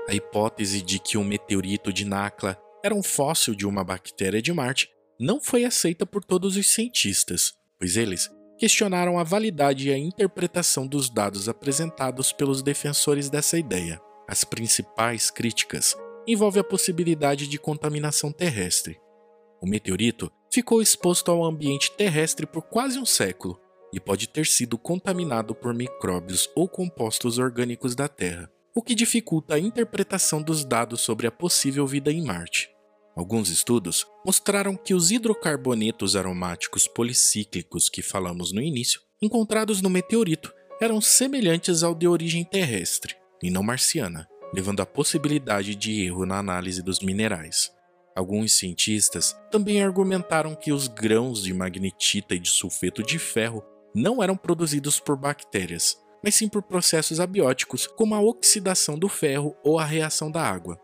A 0.06 0.12
hipótese 0.12 0.82
de 0.82 0.98
que 0.98 1.16
um 1.16 1.24
meteorito 1.24 1.90
de 1.90 2.04
Nakla 2.04 2.60
era 2.84 2.94
um 2.94 3.02
fóssil 3.02 3.54
de 3.54 3.66
uma 3.66 3.82
bactéria 3.82 4.42
de 4.42 4.52
Marte 4.52 4.90
não 5.18 5.40
foi 5.40 5.64
aceita 5.64 6.04
por 6.04 6.22
todos 6.22 6.58
os 6.58 6.66
cientistas, 6.66 7.54
pois 7.78 7.96
eles 7.96 8.30
questionaram 8.58 9.18
a 9.18 9.24
validade 9.24 9.88
e 9.88 9.92
a 9.94 9.96
interpretação 9.96 10.86
dos 10.86 11.08
dados 11.08 11.48
apresentados 11.48 12.30
pelos 12.30 12.62
defensores 12.62 13.30
dessa 13.30 13.58
ideia. 13.58 13.98
As 14.28 14.44
principais 14.44 15.30
críticas 15.30 15.96
envolvem 16.26 16.60
a 16.60 16.64
possibilidade 16.64 17.48
de 17.48 17.58
contaminação 17.58 18.30
terrestre. 18.30 19.00
O 19.62 19.66
meteorito 19.66 20.30
ficou 20.52 20.82
exposto 20.82 21.30
ao 21.30 21.42
ambiente 21.42 21.90
terrestre 21.92 22.44
por 22.46 22.60
quase 22.64 22.98
um 22.98 23.06
século 23.06 23.63
e 23.94 24.00
pode 24.00 24.26
ter 24.26 24.44
sido 24.44 24.76
contaminado 24.76 25.54
por 25.54 25.72
micróbios 25.72 26.50
ou 26.56 26.68
compostos 26.68 27.38
orgânicos 27.38 27.94
da 27.94 28.08
Terra, 28.08 28.50
o 28.74 28.82
que 28.82 28.92
dificulta 28.92 29.54
a 29.54 29.58
interpretação 29.58 30.42
dos 30.42 30.64
dados 30.64 31.00
sobre 31.00 31.28
a 31.28 31.30
possível 31.30 31.86
vida 31.86 32.10
em 32.10 32.24
Marte. 32.24 32.68
Alguns 33.14 33.48
estudos 33.48 34.04
mostraram 34.26 34.76
que 34.76 34.92
os 34.92 35.12
hidrocarbonetos 35.12 36.16
aromáticos 36.16 36.88
policíclicos 36.88 37.88
que 37.88 38.02
falamos 38.02 38.50
no 38.50 38.60
início, 38.60 39.00
encontrados 39.22 39.80
no 39.80 39.88
meteorito, 39.88 40.52
eram 40.80 41.00
semelhantes 41.00 41.84
ao 41.84 41.94
de 41.94 42.08
origem 42.08 42.42
terrestre 42.42 43.14
e 43.40 43.48
não 43.48 43.62
marciana, 43.62 44.26
levando 44.52 44.80
à 44.80 44.86
possibilidade 44.86 45.76
de 45.76 46.04
erro 46.04 46.26
na 46.26 46.38
análise 46.38 46.82
dos 46.82 46.98
minerais. 46.98 47.70
Alguns 48.16 48.54
cientistas 48.54 49.36
também 49.52 49.84
argumentaram 49.84 50.56
que 50.56 50.72
os 50.72 50.88
grãos 50.88 51.44
de 51.44 51.54
magnetita 51.54 52.34
e 52.34 52.40
de 52.40 52.50
sulfeto 52.50 53.04
de 53.04 53.20
ferro 53.20 53.62
não 53.94 54.22
eram 54.22 54.36
produzidos 54.36 54.98
por 54.98 55.16
bactérias, 55.16 55.96
mas 56.22 56.34
sim 56.34 56.48
por 56.48 56.62
processos 56.62 57.20
abióticos 57.20 57.86
como 57.86 58.14
a 58.14 58.20
oxidação 58.20 58.98
do 58.98 59.08
ferro 59.08 59.54
ou 59.62 59.78
a 59.78 59.84
reação 59.84 60.30
da 60.30 60.42
água. 60.42 60.80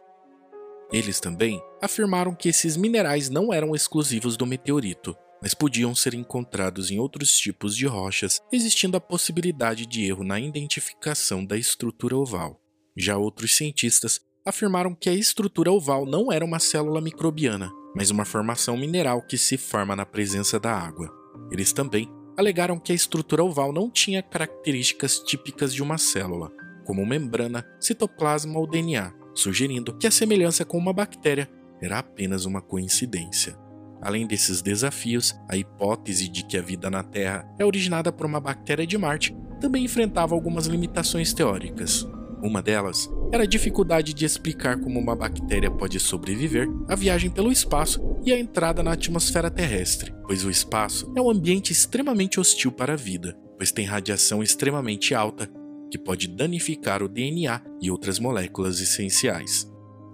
Eles 0.93 1.21
também 1.21 1.61
afirmaram 1.81 2.35
que 2.35 2.49
esses 2.49 2.77
minerais 2.77 3.29
não 3.29 3.53
eram 3.53 3.75
exclusivos 3.75 4.37
do 4.37 4.45
meteorito, 4.47 5.17
mas 5.41 5.55
podiam 5.55 5.95
ser 5.95 6.15
encontrados 6.15 6.91
em 6.91 6.99
outros 6.99 7.37
tipos 7.37 7.75
de 7.75 7.87
rochas, 7.87 8.41
existindo 8.53 8.97
a 8.97 9.01
possibilidade 9.01 9.87
de 9.87 10.05
erro 10.05 10.23
na 10.23 10.39
identificação 10.39 11.45
da 11.45 11.57
estrutura 11.57 12.17
oval. 12.17 12.61
Já 12.97 13.17
outros 13.17 13.57
cientistas 13.57 14.21
afirmaram 14.45 14.95
que 14.95 15.09
a 15.09 15.15
estrutura 15.15 15.73
oval 15.73 16.05
não 16.05 16.31
era 16.31 16.45
uma 16.45 16.59
célula 16.59 17.01
microbiana, 17.01 17.71
mas 17.95 18.11
uma 18.11 18.25
formação 18.25 18.77
mineral 18.77 19.23
que 19.23 19.39
se 19.39 19.57
forma 19.57 19.97
na 19.97 20.05
presença 20.05 20.59
da 20.59 20.73
água. 20.73 21.11
Eles 21.51 21.73
também 21.73 22.09
alegaram 22.37 22.79
que 22.79 22.93
a 22.93 22.95
estrutura 22.95 23.45
oval 23.45 23.73
não 23.73 23.91
tinha 23.91 24.23
características 24.23 25.19
típicas 25.19 25.75
de 25.75 25.83
uma 25.83 25.99
célula, 25.99 26.51
como 26.85 27.07
membrana, 27.07 27.65
citoplasma 27.79 28.59
ou 28.59 28.67
DNA, 28.67 29.13
sugerindo 29.35 29.97
que 29.97 30.07
a 30.07 30.11
semelhança 30.11 30.65
com 30.65 30.79
uma 30.79 30.93
bactéria 30.93 31.49
era 31.81 31.99
apenas 31.99 32.45
uma 32.45 32.61
coincidência. 32.61 33.57
Além 34.03 34.27
desses 34.27 34.63
desafios, 34.63 35.39
a 35.49 35.57
hipótese 35.57 36.29
de 36.29 36.45
que 36.45 36.57
a 36.57 36.63
vida 36.63 36.91
na 36.91 37.03
Terra 37.03 37.47
é 37.59 37.65
originada 37.65 38.11
por 38.11 38.27
uma 38.27 38.41
bactéria 38.41 38.87
de 38.87 38.97
Marte 38.97 39.37
também 39.61 39.85
enfrentava 39.85 40.35
algumas 40.35 40.67
limitações 40.67 41.35
teóricas. 41.35 42.09
Uma 42.43 42.63
delas 42.63 43.11
era 43.33 43.45
a 43.45 43.47
dificuldade 43.47 44.13
de 44.13 44.25
explicar 44.25 44.81
como 44.81 44.99
uma 44.99 45.15
bactéria 45.15 45.71
pode 45.71 46.01
sobreviver 46.01 46.69
à 46.89 46.97
viagem 46.97 47.31
pelo 47.31 47.53
espaço 47.53 48.01
e 48.25 48.33
à 48.33 48.39
entrada 48.39 48.83
na 48.83 48.93
atmosfera 48.93 49.51
terrestre, 49.51 50.13
pois 50.27 50.45
o 50.45 50.51
espaço 50.51 51.13
é 51.17 51.21
um 51.21 51.31
ambiente 51.31 51.73
extremamente 51.73 52.41
hostil 52.41 52.73
para 52.73 52.95
a 52.95 52.97
vida, 52.97 53.39
pois 53.57 53.71
tem 53.71 53.87
radiação 53.87 54.43
extremamente 54.43 55.15
alta 55.15 55.49
que 55.91 55.99
pode 55.99 56.29
danificar 56.29 57.03
o 57.03 57.09
DNA 57.09 57.61
e 57.81 57.91
outras 57.91 58.19
moléculas 58.19 58.81
essenciais. 58.81 59.70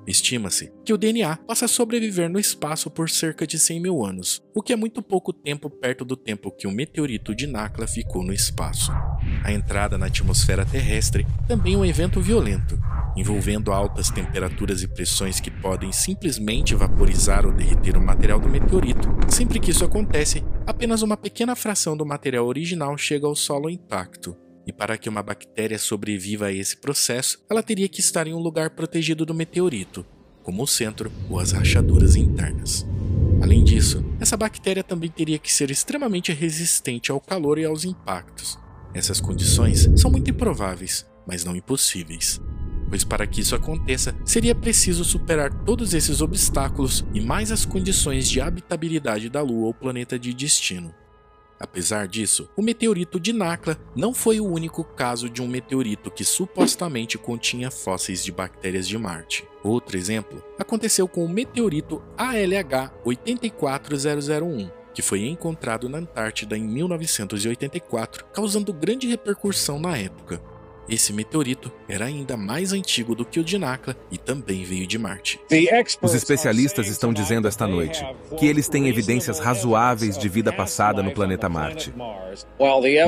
Estima-se 0.06 0.72
que 0.84 0.92
o 0.92 0.96
DNA 0.96 1.36
possa 1.38 1.66
sobreviver 1.66 2.30
no 2.30 2.38
espaço 2.38 2.88
por 2.88 3.10
cerca 3.10 3.44
de 3.44 3.58
100 3.58 3.80
mil 3.80 4.04
anos, 4.04 4.40
o 4.54 4.62
que 4.62 4.72
é 4.72 4.76
muito 4.76 5.02
pouco 5.02 5.32
tempo 5.32 5.68
perto 5.68 6.04
do 6.04 6.16
tempo 6.16 6.52
que 6.52 6.66
o 6.66 6.70
meteorito 6.70 7.34
de 7.34 7.46
Nakla 7.46 7.88
ficou 7.88 8.22
no 8.22 8.32
espaço. 8.32 8.92
A 9.42 9.52
entrada 9.52 9.98
na 9.98 10.06
atmosfera 10.06 10.64
terrestre 10.64 11.26
também 11.48 11.74
é 11.74 11.76
um 11.76 11.84
evento 11.84 12.20
violento, 12.20 12.78
envolvendo 13.16 13.72
altas 13.72 14.08
temperaturas 14.08 14.82
e 14.82 14.88
pressões 14.88 15.40
que 15.40 15.50
podem 15.50 15.90
simplesmente 15.90 16.74
vaporizar 16.74 17.44
ou 17.44 17.52
derreter 17.52 17.96
o 17.96 18.00
material 18.00 18.38
do 18.38 18.48
meteorito. 18.48 19.08
Sempre 19.28 19.58
que 19.58 19.72
isso 19.72 19.84
acontece, 19.84 20.44
apenas 20.64 21.02
uma 21.02 21.16
pequena 21.16 21.56
fração 21.56 21.96
do 21.96 22.06
material 22.06 22.46
original 22.46 22.96
chega 22.96 23.26
ao 23.26 23.34
solo 23.34 23.68
intacto, 23.68 24.36
e 24.66 24.72
para 24.72 24.98
que 24.98 25.08
uma 25.08 25.22
bactéria 25.22 25.78
sobreviva 25.78 26.46
a 26.46 26.52
esse 26.52 26.76
processo, 26.76 27.38
ela 27.48 27.62
teria 27.62 27.88
que 27.88 28.00
estar 28.00 28.26
em 28.26 28.34
um 28.34 28.40
lugar 28.40 28.70
protegido 28.70 29.24
do 29.24 29.32
meteorito, 29.32 30.04
como 30.42 30.62
o 30.62 30.66
centro 30.66 31.12
ou 31.30 31.38
as 31.38 31.52
rachaduras 31.52 32.16
internas. 32.16 32.84
Além 33.40 33.62
disso, 33.62 34.04
essa 34.18 34.36
bactéria 34.36 34.82
também 34.82 35.10
teria 35.10 35.38
que 35.38 35.52
ser 35.52 35.70
extremamente 35.70 36.32
resistente 36.32 37.12
ao 37.12 37.20
calor 37.20 37.58
e 37.58 37.64
aos 37.64 37.84
impactos. 37.84 38.58
Essas 38.92 39.20
condições 39.20 39.88
são 39.94 40.10
muito 40.10 40.30
improváveis, 40.30 41.06
mas 41.26 41.44
não 41.44 41.54
impossíveis. 41.54 42.40
Pois 42.88 43.04
para 43.04 43.26
que 43.26 43.40
isso 43.40 43.54
aconteça, 43.54 44.14
seria 44.24 44.54
preciso 44.54 45.04
superar 45.04 45.52
todos 45.64 45.92
esses 45.92 46.20
obstáculos 46.20 47.04
e 47.12 47.20
mais 47.20 47.52
as 47.52 47.64
condições 47.64 48.28
de 48.28 48.40
habitabilidade 48.40 49.28
da 49.28 49.42
Lua 49.42 49.66
ou 49.66 49.74
planeta 49.74 50.18
de 50.18 50.32
destino. 50.32 50.94
Apesar 51.58 52.06
disso, 52.06 52.48
o 52.56 52.62
meteorito 52.62 53.18
de 53.18 53.32
Nakla 53.32 53.78
não 53.94 54.12
foi 54.12 54.40
o 54.40 54.46
único 54.46 54.84
caso 54.84 55.28
de 55.28 55.40
um 55.40 55.48
meteorito 55.48 56.10
que 56.10 56.24
supostamente 56.24 57.16
continha 57.16 57.70
fósseis 57.70 58.22
de 58.22 58.30
bactérias 58.30 58.86
de 58.86 58.98
Marte. 58.98 59.48
Outro 59.62 59.96
exemplo 59.96 60.44
aconteceu 60.58 61.08
com 61.08 61.24
o 61.24 61.28
meteorito 61.28 62.02
ALH 62.16 62.92
84001, 63.04 64.70
que 64.92 65.02
foi 65.02 65.26
encontrado 65.26 65.88
na 65.88 65.98
Antártida 65.98 66.56
em 66.56 66.62
1984, 66.62 68.26
causando 68.32 68.72
grande 68.72 69.06
repercussão 69.06 69.78
na 69.78 69.96
época. 69.96 70.40
Esse 70.88 71.12
meteorito 71.12 71.72
era 71.88 72.04
ainda 72.04 72.36
mais 72.36 72.72
antigo 72.72 73.14
do 73.14 73.24
que 73.24 73.40
o 73.40 73.44
de 73.44 73.58
Nakla 73.58 73.96
e 74.10 74.16
também 74.16 74.62
veio 74.62 74.86
de 74.86 74.98
Marte. 74.98 75.40
Os 76.00 76.14
especialistas 76.14 76.86
estão 76.86 77.12
dizendo 77.12 77.48
esta 77.48 77.66
noite 77.66 78.04
que 78.38 78.46
eles 78.46 78.68
têm 78.68 78.88
evidências 78.88 79.40
razoáveis 79.40 80.16
de 80.16 80.28
vida 80.28 80.52
passada 80.52 81.02
no 81.02 81.12
planeta 81.12 81.48
Marte. 81.48 81.92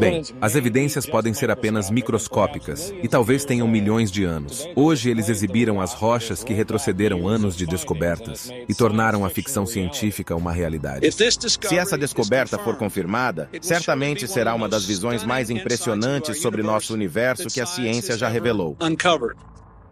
Bem, 0.01 0.23
as 0.41 0.55
evidências 0.57 1.07
podem 1.07 1.35
ser 1.35 1.51
apenas 1.51 1.91
microscópicas 1.91 2.93
e 3.03 3.07
talvez 3.07 3.45
tenham 3.45 3.69
milhões 3.69 4.11
de 4.11 4.25
anos. 4.25 4.67
Hoje 4.75 5.11
eles 5.11 5.29
exibiram 5.29 5.81
as 5.81 5.93
rochas 5.93 6.43
que 6.43 6.55
retrocederam 6.55 7.29
anos 7.29 7.57
de 7.57 7.67
descobertas 7.67 8.51
e 8.69 8.75
tornaram 8.75 9.25
a 9.25 9.31
ficção 9.31 9.67
científica 9.67 10.35
uma 10.35 10.53
realidade. 10.53 11.09
Se 11.13 11.77
essa 11.77 11.97
descoberta 11.97 12.59
for 12.59 12.77
confirmada, 12.77 13.49
certamente 13.61 14.27
será 14.27 14.55
uma 14.55 14.69
das 14.69 14.85
visões 14.85 15.25
mais 15.25 15.51
impressionantes 15.51 16.41
sobre 16.41 16.63
nosso 16.63 16.93
universo 16.95 17.49
que 17.49 17.61
a 17.61 17.68
ciência 17.75 18.17
já 18.17 18.29
revelou. 18.29 18.77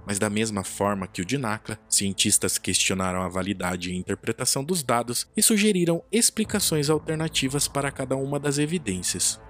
Mas 0.07 0.19
da 0.19 0.31
mesma 0.31 0.63
forma 0.63 1.09
que 1.09 1.21
o 1.21 1.25
de 1.25 1.37
Nakla, 1.37 1.79
cientistas 1.89 2.59
questionaram 2.59 3.23
a 3.23 3.29
validade 3.29 3.91
e 3.91 3.97
interpretação 3.97 4.63
dos 4.63 4.83
dados 4.83 5.27
e 5.37 5.43
sugeriram 5.43 6.03
explicações 6.13 6.89
alternativas 6.89 7.67
para 7.67 7.91
cada 7.91 8.17
uma 8.17 8.39
das 8.39 8.59
evidências. 8.59 9.41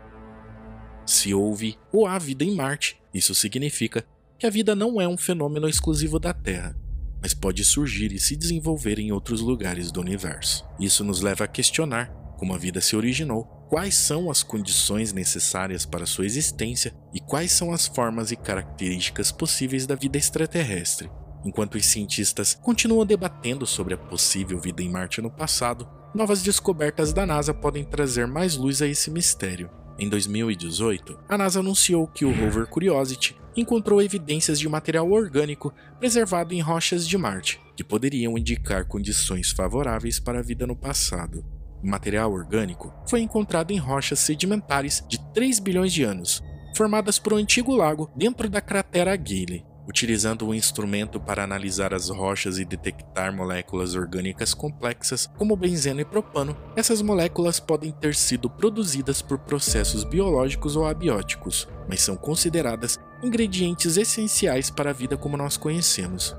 Se 1.05 1.35
houve 1.35 1.79
ou 1.93 2.07
há 2.07 2.19
vida 2.19 2.43
em 2.43 2.55
Marte, 2.55 2.99
isso 3.13 3.35
significa 3.35 4.05
que 4.39 4.47
a 4.47 4.51
vida 4.51 4.75
não 4.75 5.01
é 5.01 5.07
um 5.07 5.17
fenômeno 5.17 5.69
exclusivo 5.69 6.19
da 6.19 6.33
Terra, 6.33 6.77
mas 7.21 7.35
pode 7.35 7.65
surgir 7.65 8.13
e 8.13 8.19
se 8.19 8.35
desenvolver 8.35 8.99
em 8.99 9.13
outros 9.13 9.41
lugares 9.41 9.93
do 9.93 10.01
universo. 10.01 10.65
Isso 10.81 11.05
nos 11.05 11.21
leva 11.21 11.45
a 11.45 11.49
questionar 11.49 12.09
como 12.39 12.55
a 12.55 12.59
vida 12.59 12.81
se 12.81 12.97
originou 12.97 13.56
quais 13.69 13.95
são 13.95 14.31
as 14.31 14.43
condições 14.43 15.13
necessárias 15.13 15.85
para 15.85 16.07
sua 16.07 16.27
existência 16.27 16.95
e 17.13 17.21
quais 17.21 17.53
são 17.53 17.73
as 17.73 17.87
formas 17.87 18.31
e 18.31 18.37
características 18.37 19.33
possíveis 19.33 19.87
da 19.87 19.95
vida 19.95 20.19
extraterrestre. 20.19 21.11
Enquanto 21.45 21.77
os 21.77 21.87
cientistas 21.87 22.59
continuam 22.63 23.07
debatendo 23.07 23.67
sobre 23.67 23.95
a 23.95 23.99
possível 23.99 24.59
vida 24.59 24.83
em 24.83 24.89
Marte 24.89 25.21
no 25.21 25.31
passado, 25.31 25.89
novas 26.15 26.43
descobertas 26.43 27.13
da 27.13 27.27
NASA 27.27 27.53
podem 27.53 27.85
trazer 27.85 28.27
mais 28.27 28.57
luz 28.57 28.83
a 28.83 28.87
esse 28.87 29.11
mistério. 29.11 29.71
Em 29.99 30.09
2018, 30.09 31.19
a 31.29 31.39
NASA 31.39 31.61
anunciou 31.61 32.07
que 32.07 32.25
o 32.25 32.33
rover 32.33 32.67
Curiosity 32.67 33.37
encontrou 33.57 34.03
evidências 34.03 34.59
de 34.59 34.69
material 34.69 35.11
orgânico 35.11 35.73
preservado 35.99 36.53
em 36.53 36.61
rochas 36.61 37.07
de 37.09 37.17
Marte, 37.17 37.61
que 37.75 37.83
poderiam 37.85 38.37
indicar 38.37 38.87
condições 38.87 39.51
favoráveis 39.51 40.21
para 40.21 40.41
a 40.41 40.43
vida 40.43 40.67
no 40.67 40.77
passado. 40.77 41.56
Material 41.83 42.33
orgânico 42.33 42.93
foi 43.09 43.21
encontrado 43.21 43.71
em 43.71 43.79
rochas 43.79 44.19
sedimentares 44.19 45.05
de 45.09 45.19
3 45.33 45.59
bilhões 45.59 45.93
de 45.93 46.03
anos, 46.03 46.43
formadas 46.75 47.19
por 47.19 47.33
um 47.33 47.37
antigo 47.37 47.75
lago 47.75 48.11
dentro 48.17 48.49
da 48.49 48.61
cratera 48.61 49.17
Gale. 49.17 49.65
Utilizando 49.89 50.49
um 50.49 50.53
instrumento 50.53 51.21
para 51.21 51.45
analisar 51.45 51.95
as 51.95 52.09
rochas 52.09 52.59
e 52.59 52.65
detectar 52.65 53.33
moléculas 53.33 53.95
orgânicas 53.95 54.53
complexas, 54.53 55.29
como 55.39 55.57
benzeno 55.57 56.01
e 56.01 56.05
propano, 56.05 56.57
essas 56.75 57.01
moléculas 57.01 57.61
podem 57.61 57.93
ter 57.93 58.17
sido 58.17 58.51
produzidas 58.51 59.23
por 59.23 59.39
processos 59.39 60.03
biológicos 60.03 60.75
ou 60.75 60.87
abióticos, 60.87 61.69
mas 61.89 62.01
são 62.01 62.17
consideradas 62.17 62.99
ingredientes 63.23 63.97
essenciais 63.97 64.71
para 64.71 64.91
a 64.91 64.93
vida 64.93 65.17
como 65.17 65.37
nós 65.37 65.57
conhecemos. 65.57 66.35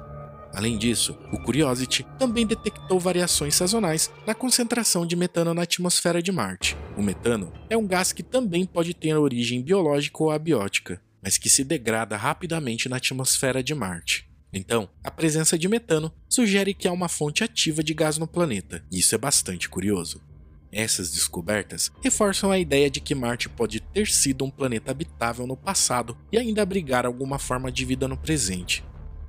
Além 0.58 0.76
disso, 0.76 1.16
o 1.32 1.38
Curiosity 1.38 2.04
também 2.18 2.44
detectou 2.44 3.00
variações 3.00 3.54
sazonais 3.54 4.12
na 4.26 4.34
concentração 4.34 5.06
de 5.06 5.16
metano 5.16 5.54
na 5.54 5.62
atmosfera 5.62 6.20
de 6.20 6.32
Marte. 6.32 6.76
O 6.98 7.04
metano 7.04 7.54
é 7.70 7.78
um 7.78 7.86
gás 7.86 8.12
que 8.12 8.24
também 8.24 8.66
pode 8.66 8.96
ter 8.96 9.16
origem 9.16 9.62
biológica 9.62 10.24
ou 10.24 10.32
abiótica, 10.32 11.00
mas 11.22 11.38
que 11.38 11.48
se 11.48 11.64
degrada 11.64 12.18
rapidamente 12.18 12.90
na 12.90 12.96
atmosfera 12.96 13.62
de 13.62 13.76
Marte. 13.76 14.28
Então, 14.52 14.90
a 15.04 15.12
presença 15.12 15.60
de 15.60 15.68
metano 15.68 16.12
sugere 16.28 16.74
que 16.74 16.88
há 16.88 16.92
uma 16.92 17.08
fonte 17.08 17.44
ativa 17.44 17.84
de 17.84 17.94
gás 17.94 18.18
no 18.18 18.26
planeta, 18.26 18.84
e 18.92 18.98
isso 18.98 19.14
é 19.14 19.18
bastante 19.20 19.70
curioso. 19.70 20.24
Essas 20.72 21.12
descobertas 21.12 21.92
reforçam 22.04 22.50
a 22.50 22.58
ideia 22.58 22.90
de 22.90 23.00
que 23.00 23.14
Marte 23.14 23.48
pode 23.48 23.80
ter 23.80 24.08
sido 24.08 24.44
um 24.44 24.50
planeta 24.50 24.90
habitável 24.90 25.46
no 25.46 25.56
passado 25.56 26.18
e 26.32 26.38
ainda 26.38 26.64
abrigar 26.64 27.06
alguma 27.06 27.38
forma 27.38 27.72
de 27.72 27.86
vida 27.86 28.08
no 28.08 28.18
presente, 28.18 28.84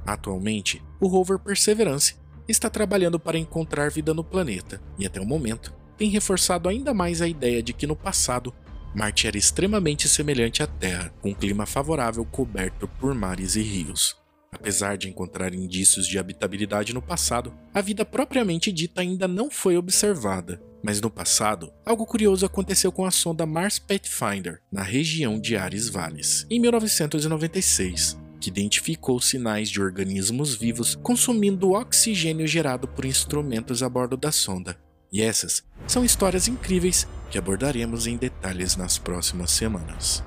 Atualmente, 0.09 0.83
o 0.99 1.07
rover 1.07 1.39
Perseverance 1.39 2.17
está 2.49 2.71
trabalhando 2.71 3.21
para 3.21 3.37
encontrar 3.37 3.91
vida 3.91 4.15
no 4.15 4.25
planeta 4.25 4.81
e, 4.99 5.05
até 5.05 5.21
o 5.21 5.27
momento, 5.27 5.75
tem 5.99 6.09
reforçado 6.09 6.67
ainda 6.67 6.95
mais 6.95 7.21
a 7.21 7.29
ideia 7.29 7.63
de 7.63 7.75
que 7.75 7.87
no 7.87 7.95
passado 7.95 8.55
Marte 8.95 9.27
era 9.27 9.37
extremamente 9.37 10.09
semelhante 10.09 10.63
à 10.63 10.67
Terra, 10.67 11.13
com 11.21 11.29
um 11.29 11.35
clima 11.35 11.67
favorável 11.67 12.25
coberto 12.25 12.89
por 12.89 13.15
mares 13.15 13.55
e 13.55 13.61
rios. 13.61 14.17
Apesar 14.51 14.97
de 14.97 15.11
encontrar 15.11 15.53
indícios 15.53 16.07
de 16.07 16.19
habitabilidade 16.19 16.95
no 16.95 17.03
passado, 17.03 17.53
a 17.75 17.83
vida 17.83 18.03
propriamente 18.03 18.73
dita 18.73 19.03
ainda 19.03 19.29
não 19.29 19.51
foi 19.51 19.77
observada. 19.77 20.59
Mas 20.83 21.03
no 21.03 21.11
passado, 21.11 21.71
algo 21.85 22.07
curioso 22.07 22.47
aconteceu 22.47 22.91
com 22.91 23.05
a 23.05 23.11
sonda 23.11 23.45
Mars 23.45 23.79
Pathfinder, 23.79 24.63
na 24.73 24.83
região 24.83 25.39
de 25.39 25.55
Ares 25.55 25.91
Valles, 25.91 26.47
em 26.49 26.59
1996 26.59 28.27
que 28.41 28.49
identificou 28.51 29.21
sinais 29.21 29.69
de 29.69 29.81
organismos 29.81 30.55
vivos 30.55 30.95
consumindo 30.95 31.69
o 31.69 31.79
oxigênio 31.79 32.47
gerado 32.47 32.87
por 32.87 33.05
instrumentos 33.05 33.83
a 33.83 33.89
bordo 33.89 34.17
da 34.17 34.31
sonda. 34.31 34.79
E 35.11 35.23
essas 35.23 35.65
são 35.87 36.05
histórias 36.05 36.49
incríveis 36.49 37.07
que 37.31 37.39
abordaremos 37.39 38.07
em 38.07 38.17
detalhes 38.17 38.77
nas 38.77 38.99
próximas 38.99 39.51
semanas. 39.51 40.23